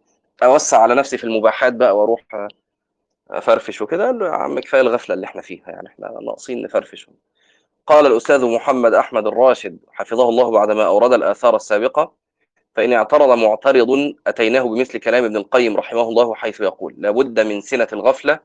[0.44, 2.22] أوسع على نفسي في المباحات بقى وأروح
[3.32, 7.10] افرفش وكده قال له يا عم كفاية الغفلة اللي إحنا فيها يعني إحنا ناقصين نفرفش.
[7.88, 12.12] قال الأستاذ محمد أحمد الراشد حفظه الله بعدما أورد الآثار السابقة
[12.76, 17.88] فإن اعترض معترض أتيناه بمثل كلام ابن القيم رحمه الله حيث يقول لابد من سنة
[17.94, 18.40] الغفلة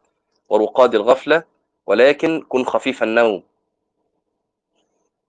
[0.48, 1.42] ورقاد الغفلة
[1.86, 3.42] ولكن كن خفيف النوم.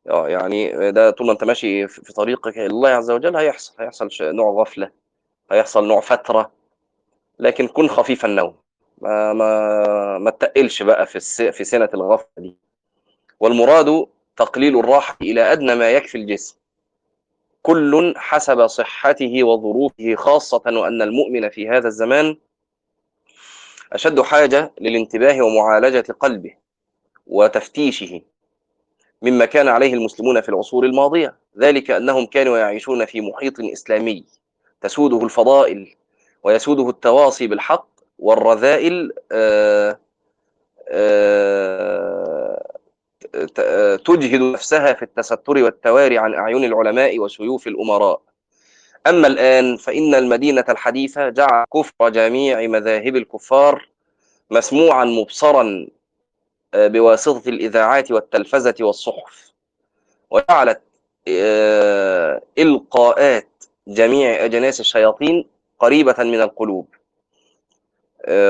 [0.09, 4.61] آه يعني ده طول ما أنت ماشي في طريقك الله عز وجل هيحصل هيحصل نوع
[4.61, 4.91] غفلة
[5.51, 6.51] هيحصل نوع فترة
[7.39, 8.55] لكن كن خفيف النوم.
[9.05, 11.41] ما ما ما تقلش بقى في الس...
[11.41, 12.55] في سنة الغفلة دي.
[13.39, 14.05] والمراد
[14.37, 16.57] تقليل الراحة إلى أدنى ما يكفي الجسم.
[17.61, 22.37] كل حسب صحته وظروفه خاصة وأن المؤمن في هذا الزمان
[23.93, 26.53] أشد حاجة للانتباه ومعالجة قلبه
[27.27, 28.21] وتفتيشه
[29.21, 31.35] مما كان عليه المسلمون في العصور الماضية.
[31.59, 34.25] ذلك أنهم كانوا يعيشون في محيط إسلامي.
[34.81, 35.95] تسوده الفضائل
[36.43, 37.87] ويسوده التواصي بالحق
[38.19, 39.99] والرذائل آه،
[40.89, 42.61] آه،
[43.95, 48.21] تجهد نفسها في التستر والتواري عن أعين العلماء وسيوف الأمراء.
[49.07, 53.89] أما الآن فإن المدينة الحديثة جعل كفر جميع مذاهب الكفار
[54.51, 55.87] مسموعا مبصرا
[56.73, 59.51] آه، بواسطة الإذاعات والتلفزة والصحف.
[60.29, 60.81] وجعلت
[62.57, 63.47] إلقاءات
[63.87, 65.45] جميع أجناس الشياطين
[65.79, 66.87] قريبة من القلوب.
[66.87, 67.04] آه،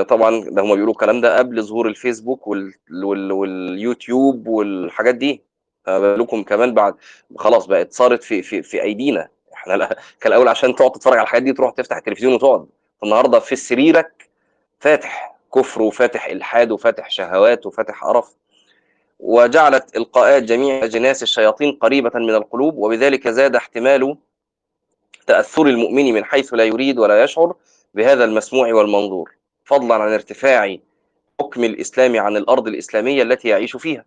[0.08, 2.74] طبعا ده هم بيقولوا الكلام ده قبل ظهور الفيسبوك وال...
[3.04, 3.32] وال...
[3.32, 5.42] واليوتيوب والحاجات دي.
[5.88, 6.96] لكم كمان بعد
[7.38, 9.28] خلاص بقت صارت في في في أيدينا.
[9.54, 12.66] إحنا لا كان الأول عشان تقعد تتفرج على الحاجات دي تروح تفتح التلفزيون وتقعد.
[13.04, 14.30] النهارده في سريرك
[14.80, 18.36] فاتح كفر وفاتح إلحاد وفاتح شهوات وفاتح قرف.
[19.20, 24.18] وجعلت إلقاءات جميع جناس الشياطين قريبة من القلوب وبذلك زاد احتمال
[25.28, 27.56] تأثر المؤمن من حيث لا يريد ولا يشعر
[27.94, 29.32] بهذا المسموع والمنظور.
[29.66, 30.78] فضلا عن ارتفاع
[31.40, 34.06] حكم الإسلام عن الأرض الإسلامية التي يعيش فيها.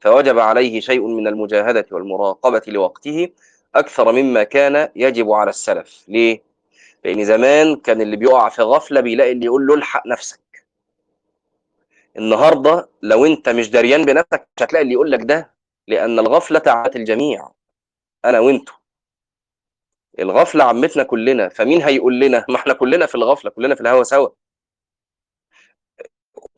[0.00, 3.28] فوجب عليه شيء من المجاهدة والمراقبة لوقته
[3.74, 6.04] أكثر مما كان يجب على السلف.
[6.08, 6.42] ليه؟
[7.04, 10.40] لأن زمان كان اللي بيقع في غفلة بيلاقي اللي يقول له الحق نفسك.
[12.18, 15.54] النهاردة لو أنت مش دريان بنفسك مش هتلاقي اللي يقول لك ده
[15.88, 17.48] لأن الغفلة عمت الجميع.
[18.24, 18.74] أنا وأنتوا.
[20.18, 21.48] الغفلة عمتنا كلنا.
[21.48, 24.28] فمين هيقول لنا؟ ما إحنا كلنا في الغفلة كلنا في الهوا سوا.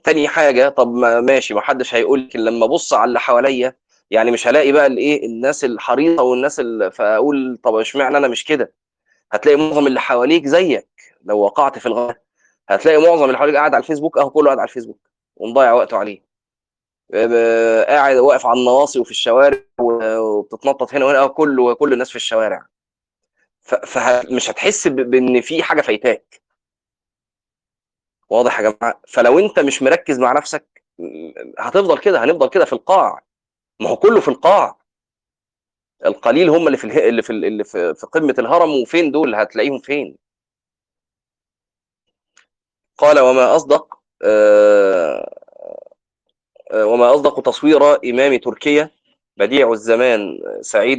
[0.05, 3.77] تاني حاجة طب ما ماشي ما حدش هيقول لك لما أبص على اللي حواليا
[4.11, 8.73] يعني مش هلاقي بقى الإيه الناس الحريصة والناس اللي فأقول طب إشمعنى أنا مش كده؟
[9.33, 10.89] هتلاقي معظم اللي حواليك زيك
[11.25, 12.21] لو وقعت في الغفله
[12.69, 16.23] هتلاقي معظم اللي حواليك قاعد على الفيسبوك أهو كله قاعد على الفيسبوك ومضيع وقته عليه.
[17.89, 22.67] قاعد واقف على النواصي وفي الشوارع وبتتنطط هنا وهنا أهو كله كل الناس في الشوارع.
[23.87, 26.41] فمش هتحس بإن في حاجة فايتاك.
[28.31, 30.83] واضح يا جماعة؟ فلو أنت مش مركز مع نفسك
[31.59, 33.25] هتفضل كده هنفضل كده في القاع.
[33.81, 34.81] ما هو كله في القاع.
[36.07, 37.09] القليل هم اللي في اله...
[37.09, 40.17] اللي في اللي في, في قمة الهرم وفين دول؟ هتلاقيهم فين؟
[42.99, 45.37] قال وما أصدق آه...
[46.71, 46.87] آه...
[46.87, 48.91] وما أصدق تصوير إمام تركيا
[49.37, 50.99] بديع الزمان سعيد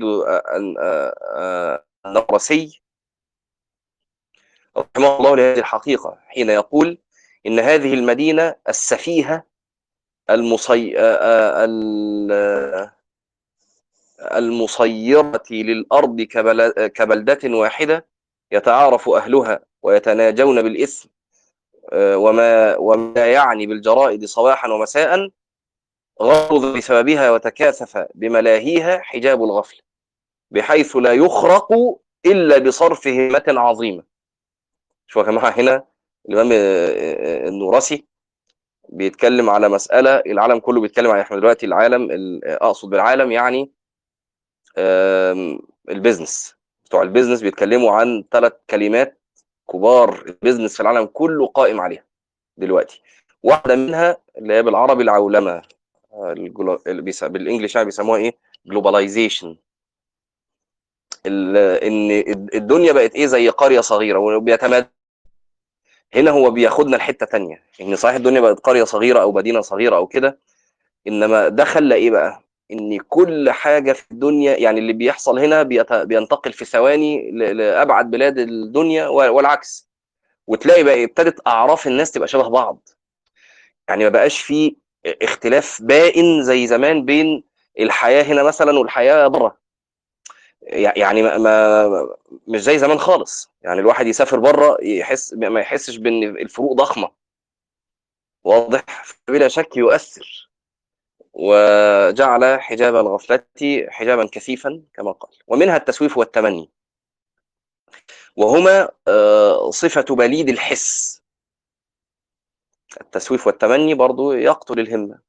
[2.05, 2.81] النقرسي
[4.77, 6.97] رحمه الله لهذه الحقيقة حين يقول
[7.45, 9.43] إن هذه المدينة السفيهة
[10.29, 10.93] المصي...
[14.21, 16.21] المصيرة للأرض
[16.95, 18.05] كبلدة واحدة
[18.51, 21.09] يتعارف أهلها ويتناجون بالإثم
[21.93, 25.29] وما, وما يعني بالجرائد صباحا ومساء
[26.21, 29.81] غلظ بسببها وتكاثف بملاهيها حجاب الغفل
[30.51, 31.73] بحيث لا يخرق
[32.25, 34.03] إلا بصرف همة عظيمة.
[35.07, 35.85] شوف يا جماعة هنا
[36.29, 36.49] الإمام
[37.47, 38.05] النورسي
[38.89, 41.23] بيتكلم على مسألة العالم كله بيتكلم عليها.
[41.23, 42.09] إحنا دلوقتي العالم
[42.43, 43.71] أقصد بالعالم يعني
[45.89, 46.55] ال business
[46.85, 49.21] بتوع ال business بيتكلموا عن ثلاث كلمات
[49.71, 52.05] كبار ال business في العالم كله قائم عليها
[52.57, 53.01] دلوقتي.
[53.43, 55.61] واحدة منها اللي هي بالعربي العولمة.
[57.21, 59.57] بال English يعني بيسموها إيه؟ globalization
[61.25, 62.11] إن
[62.53, 64.89] الدنيا بقت إيه؟ زي قرية صغيرة وبيتمد
[66.15, 70.07] هنا هو بياخدنا لحتة ثانية إن صحيح الدنيا بقت قرية صغيرة أو مدينة صغيرة أو
[70.07, 70.39] كده
[71.07, 75.63] إنما ده خلى إيه بقى؟ إن كل حاجة في الدنيا يعني اللي بيحصل هنا
[76.03, 79.89] بينتقل في ثواني لأبعد بلاد الدنيا والعكس.
[80.47, 82.89] وتلاقي بقى ابتدت أعراف الناس تبقى شبه بعض.
[83.89, 87.43] يعني ما بقاش في اختلاف بائن زي زمان بين
[87.79, 89.57] الحياة هنا مثلا والحياة بره.
[90.71, 92.15] يعني ما, ما
[92.47, 93.51] مش زي زمان خالص.
[93.61, 97.11] يعني الواحد يسافر بره يحس ما يحسش بإن الفروق ضخمة.
[98.43, 98.83] واضح.
[99.27, 100.49] بلا شك يؤثر.
[101.33, 103.43] وجعل حجاب الغفلة
[103.89, 105.31] حجابا كثيفا كما قال.
[105.47, 106.69] ومنها التسويف والتمني.
[108.35, 108.89] وهما
[109.69, 111.21] صفة بليد الحس.
[113.01, 115.19] التسويف والتمني برضو يقتل الهمة.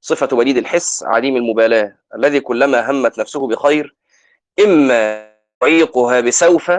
[0.00, 3.96] صفة بليد الحس عديم المبالاة الذي كلما همت نفسه بخير
[4.64, 5.30] إما
[5.62, 6.72] يعيقها بسوف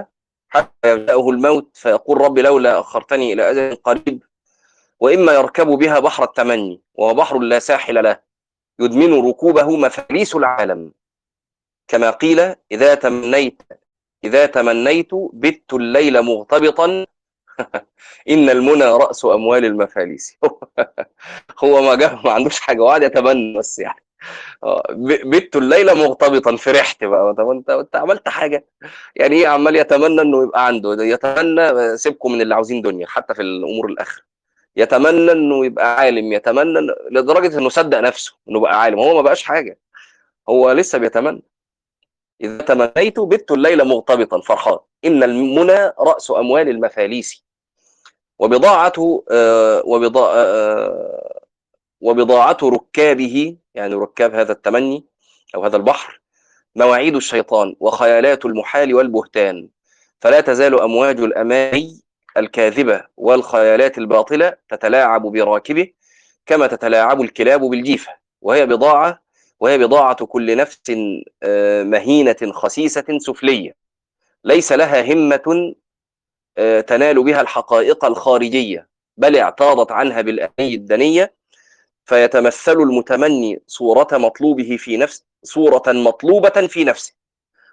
[0.49, 4.23] حتى يفجأه الموت فيقول رب لولا أخرتني إلى أجل قريب
[4.99, 8.19] وإما يركب بها بحر التمني وهو بحر لا ساحل له
[8.79, 10.93] يدمن ركوبه مفاليس العالم.
[11.87, 13.61] كما قيل إذا تمنيت
[14.23, 17.05] إذا تمنيت بت الليل مغتبطا.
[18.29, 20.37] إن المنى رأس أموال المفاليس.
[21.63, 24.03] هو ما جاب ما عندوش حاجة وقعد يتمنى بس يعني.
[25.25, 27.35] بت الليل مغتبطا فرحت بقى.
[27.37, 28.65] طب أنت أنت عملت حاجة؟
[29.15, 33.41] يعني إيه عمال يتمنى إنه يبقى عنده؟ يتمنى سيبكم من اللي عاوزين دنيا حتى في
[33.41, 34.23] الأمور الآخرة.
[34.75, 36.79] يتمنى إنه يبقى عالم يتمنى
[37.11, 38.99] لدرجة إنه صدق نفسه إنه بقى عالم.
[38.99, 39.79] هو ما بقاش حاجة.
[40.49, 41.43] هو لسه بيتمنى.
[42.41, 44.77] إذا تمنيت بت الليل مغتبطا فرحان.
[45.05, 47.45] إن المنى رأس أموال المفاليس.
[48.39, 51.30] وبضاعه آه وبضاعه آه
[52.01, 55.05] وبضاعة ركابه يعني ركاب هذا التمني
[55.55, 56.21] أو هذا البحر
[56.75, 59.69] مواعيد الشيطان وخيالات المحال والبهتان.
[60.21, 62.01] فلا تزال أمواج الأماني
[62.37, 65.87] الكاذبة والخيالات الباطلة تتلاعب براكبه
[66.45, 68.11] كما تتلاعب الكلاب بالجيفة.
[68.41, 69.21] وهي بضاعة
[69.59, 70.91] وهي بضاعة كل نفس
[71.83, 73.75] مهينة خسيسة سفلية.
[74.43, 75.75] ليس لها همة
[76.87, 78.87] تنال بها الحقائق الخارجية
[79.17, 81.40] بل اعتاضت عنها بالأمني الدنية
[82.05, 87.13] فيتمثل المتمني صورة مطلوبه في نفس صورة مطلوبة في نفسه.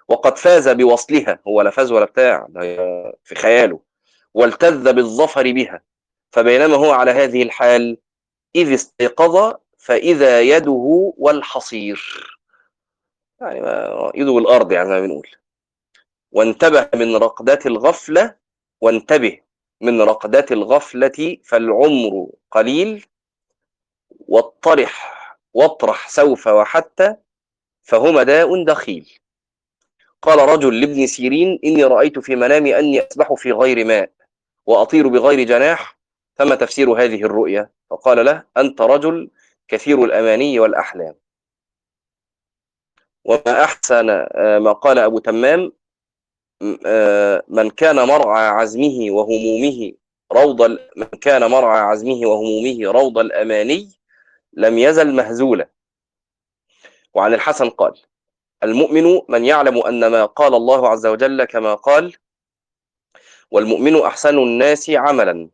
[0.07, 2.47] وقد فاز بوصلها هو لا فاز ولا بتاع
[3.23, 3.79] في خياله.
[4.33, 5.81] والتذ بالظفر بها.
[6.31, 7.97] فبينما هو على هذه الحال
[8.55, 12.29] إذ استيقظ فإذا يده والحصير.
[13.41, 13.59] يعني
[14.15, 15.27] يده والأرض يعني ما بنقول.
[16.31, 18.35] وانتبه من رقدات الغفلة
[18.81, 19.39] وانتبه
[19.81, 23.05] من رقدات الغفلة فالعمر قليل
[24.29, 24.93] واطرح
[25.53, 27.15] واطرح سوف وحتى
[27.81, 29.19] فهما داء دخيل.
[30.21, 34.11] قال رجل لابن سيرين إني رأيت في منامي أني أسبح في غير ماء
[34.65, 35.97] وأطير بغير جناح
[36.35, 39.29] فما تفسير هذه الرؤيا؟ فقال له أنت رجل
[39.67, 41.15] كثير الأماني والأحلام.
[43.25, 44.05] وما أحسن
[44.57, 45.71] ما قال أبو تمام
[46.85, 49.93] آه، من كان مرعى عزمه وهمومه
[50.31, 50.61] روض
[50.97, 53.98] من كان مرعى عزمه وهمومه روض الأماني
[54.53, 55.69] لم يزل مهزولا.
[57.13, 57.93] وعن الحسن قال
[58.63, 62.15] المؤمن من يعلم أن ما قال الله عز وجل كما قال
[63.51, 65.49] والمؤمن أحسن الناس عملا.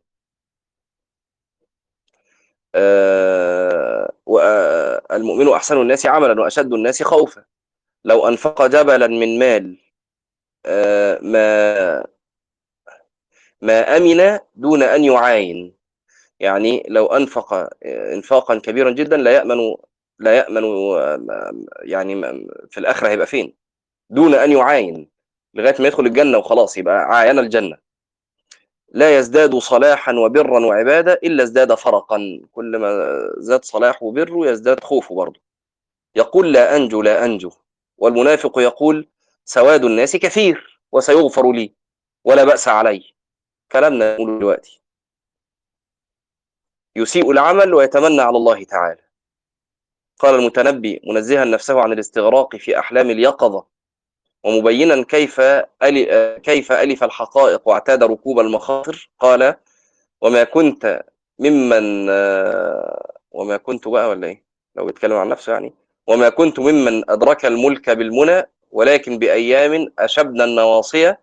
[2.74, 4.12] آه،
[5.12, 7.44] المؤمن أحسن الناس عملا وأشد الناس خوفا.
[8.04, 9.78] لو أنفق جبلا من مال
[10.66, 12.06] آه، ما
[13.62, 15.75] ما أمن دون أن يعاين.
[16.40, 19.74] يعني لو أنفق آه، إنفاقا كبيرا جدا لا يأمن
[20.18, 20.64] لا يأمن
[21.82, 22.14] يعني
[22.70, 23.54] في الآخرة هيبقى فين؟
[24.10, 25.08] دون أن يعاين
[25.54, 27.76] لغاية ما يدخل الجنة وخلاص يبقى عاين الجنة.
[28.88, 32.40] لا يزداد صلاحا وبرا وعبادة إلا ازداد فرقا.
[32.52, 35.40] كل ما زاد صلاح وبر يزداد خوفه برضه.
[36.16, 37.50] يقول لا أنجو لا أنجو.
[37.98, 39.08] والمنافق يقول
[39.44, 41.72] سواد الناس كثير وسيغفر لي
[42.24, 43.14] ولا بأس علي.
[43.72, 44.80] كلامنا دلوقتي.
[46.96, 49.00] يسيء العمل ويتمنى على الله تعالى.
[50.18, 53.64] قال المتنبي منزها نفسه عن الاستغراق في أحلام اليقظة
[54.44, 55.40] ومبينا كيف
[56.42, 59.10] كيف ألف الحقائق واعتاد ركوب المخاطر.
[59.18, 59.54] قال
[60.20, 61.04] وما كنت
[61.38, 62.08] ممن
[63.32, 64.42] وما كنت بقى ولا إيه؟
[64.76, 65.74] لو بيتكلم عن نفسه يعني.
[66.06, 71.20] وما كنت ممن أدرك الملك بالمنى ولكن بأيام أشبنا النواصية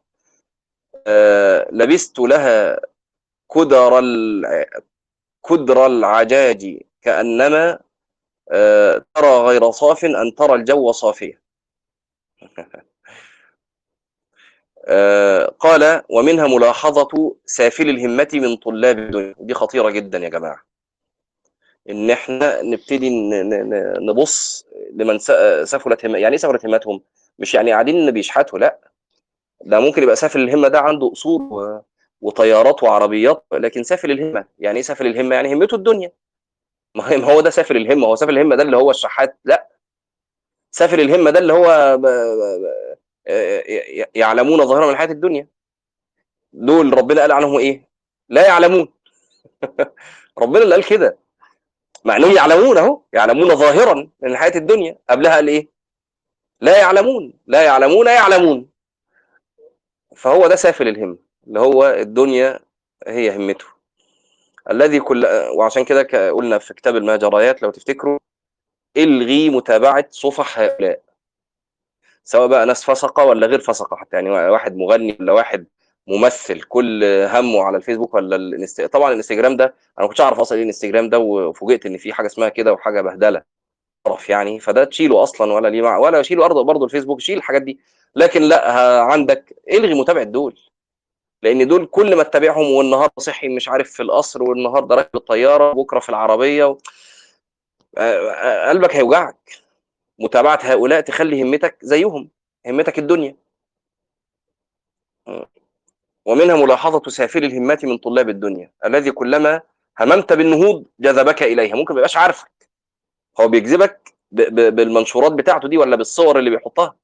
[1.08, 2.80] آه، لبست لها
[3.56, 4.00] كدر
[5.50, 7.80] كدر العجاج كأنما
[8.52, 11.40] آه، ترى غير صاف أن ترى الجو صافيا.
[14.86, 19.36] آه، قال ومنها ملاحظة سافل الهمة من طلاب الدنيا.
[19.40, 20.64] دي خطيرة جدا يا جماعة.
[21.90, 23.10] إن إحنا نبتدي
[24.00, 25.20] نبص لمن
[25.64, 27.02] سفلت همة يعني إيه سفلت همتهم؟
[27.40, 28.80] مش يعني قاعدين بيشحتوا لا.
[29.62, 31.82] ده ممكن يبقى سافل الهمة ده عنده اصول
[32.24, 36.12] وطيارات وعربيات لكن سافل الهمة يعني إيه سافل الهمة يعني همته الدنيا.
[36.96, 39.70] ما هو ده سافل الهمة هو سافل الهمة ده اللي هو الشحات؟ لا.
[40.72, 42.00] سافل الهمة ده اللي هو
[44.16, 45.48] يعلمون ظاهرا من الحياة الدنيا.
[46.54, 47.90] دول ربنا قال عنهم إيه؟
[48.30, 48.94] لا يعلمون.
[50.42, 51.18] ربنا اللي قال كده.
[52.06, 53.02] مع إنهم يعلمون أهو.
[53.14, 54.98] يعلمون ظاهرا من الحياة الدنيا.
[55.10, 55.68] قبلها قال إيه؟
[56.62, 57.34] لا يعلمون.
[57.48, 58.70] لا يعلمون يعلمون.
[60.16, 62.60] فهو ده سافل الهم اللي هو الدنيا
[63.08, 63.66] هي همته.
[64.72, 65.26] الذي كل
[65.58, 68.20] وعشان كده قلنا في كتاب المهجريات لو تفتكروا
[68.98, 71.02] إلغي متابعة صفح هؤلاء.
[72.24, 75.66] سواء بقى ناس فسقة ولا غير فسقة حتى يعني واحد مغني ولا واحد
[76.08, 78.82] ممثل كل همه على الفيسبوك ولا الانست...
[78.82, 82.28] طبعا الإنستجرام ده أنا ما كنتش أعرف أصلا إيه الإنستجرام ده وفوجئت إن في حاجة
[82.28, 83.44] اسمها كده وحاجة بهدلة.
[84.06, 87.80] طرف يعني فده تشيله أصلا ولا ليه مع ولا شيله برضه الفيسبوك شيل الحاجات دي.
[88.16, 90.60] لكن لا عندك إلغي متابعة دول.
[91.44, 96.00] لأن دول كل ما تتابعهم والنهاردة صحي مش عارف في القصر والنهاردة راكب الطيارة بكره
[96.00, 96.78] في العربية و...
[98.70, 99.52] قلبك هيوجعك.
[100.20, 102.30] متابعة هؤلاء تخلي همتك زيهم
[102.68, 103.36] همتك الدنيا.
[106.26, 109.62] ومنها ملاحظة سافل الهمات من طلاب الدنيا الذي كلما
[110.00, 111.76] هممت بالنهوض جذبك إليها.
[111.76, 112.70] ممكن ما يبقاش عارفك.
[113.40, 116.96] هو بيجذبك بالمنشورات بتاعته دي ولا بالصور اللي بيحطها؟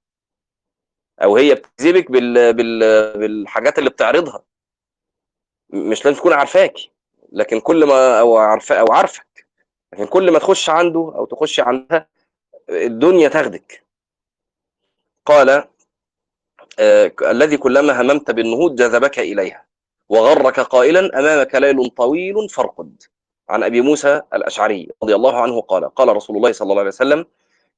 [1.23, 2.53] أو هي بتجذبك بال...
[2.53, 2.79] بال...
[3.17, 4.43] بالحاجات اللي بتعرضها.
[5.69, 6.73] مش لازم تكون عارفاك
[7.32, 9.47] لكن كل ما أو عارفه أو عارفك
[9.93, 12.08] لكن كل ما تخش عنده أو تخش عندها
[12.69, 13.86] الدنيا تاخدك.
[15.25, 15.49] قال
[16.79, 19.65] آه الذي كلما هممت بالنهوض جذبك إليها
[20.10, 23.03] وغرك قائلا أمامك ليل طويل فارقد
[23.49, 27.25] عن أبي موسى الأشعري رضي الله عنه قال قال رسول الله صلى الله عليه وسلم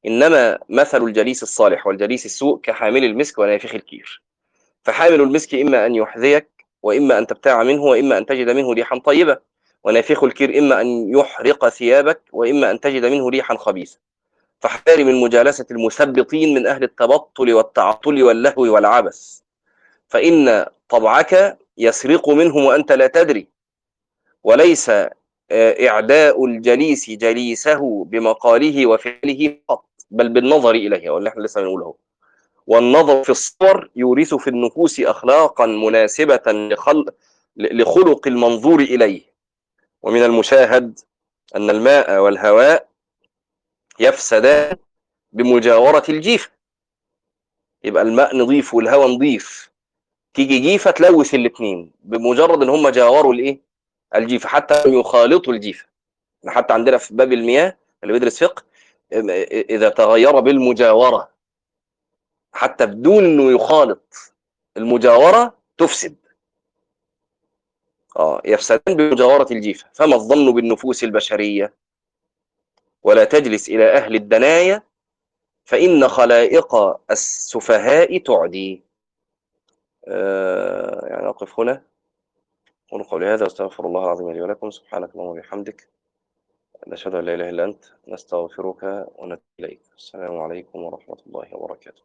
[0.06, 4.22] إنما مثل الجليس الصالح والجليس السوء كحامل المسك ونافخ الكير.
[4.84, 6.48] فحامل المسك إما أن يحذيك
[6.84, 9.38] وإما أن تبتاع منه وإما أن تجد منه ريحا طيبة.
[9.84, 13.98] ونافخ الكير إما أن يحرق ثيابك وإما أن تجد منه ريحا خبيثة.
[14.60, 19.40] فاحذري من مجالسة المثبطين من أهل التبطل والتعطل واللهو والعبث.
[20.08, 23.48] فإن طبعك يسرق منهم وأنت لا تدري.
[24.44, 29.91] وليس آه، إعداء الجليس جليسه بمقاله وفعله فقط.
[30.12, 31.96] بل بالنظر إليه واللي إحنا لسه بنقوله
[32.68, 36.42] والنظر في الصور يورث في النفوس أخلاقا مناسبة
[37.58, 39.22] لخلق المنظور إليه.
[40.02, 41.00] ومن المشاهد
[41.56, 42.88] أن الماء والهواء
[44.00, 44.78] يفسدان
[45.32, 46.50] بمجاورة الجيفة
[47.84, 49.72] يبقى الماء نظيف والهواء نظيف
[50.34, 53.60] تيجي جيفة تلوث الاثنين بمجرد إن هم جاوروا الإيه؟
[54.16, 55.86] الجيفة حتى يخالطوا الجيفة.
[56.48, 58.64] حتى عندنا في باب المياه اللي بيدرس فقه
[59.14, 61.32] إذا تغير بالمجاورة
[62.54, 64.34] حتى بدون إنه يخالط
[64.78, 66.16] المجاورة تفسد.
[68.18, 69.88] آه يفسدان بمجاورة الجيفة.
[69.94, 71.74] فما الظن بالنفوس البشرية؟
[73.04, 74.84] ولا تجلس إلى أهل الدنايا
[75.64, 76.76] فإن خلائق
[77.12, 78.84] السفهاء تعدي.
[80.08, 81.84] آه يعني أقف هنا.
[82.90, 84.72] أقول قولي هذا واستغفر الله العظيم لي ولكم.
[84.72, 85.90] سبحانك اللهم وبحمدك.
[86.88, 88.84] نشهد أن لا إله إلا أنت نستغفرك
[89.16, 89.82] ونتوب إليك.
[89.98, 92.02] السلام عليكم ورحمة الله وبركاته.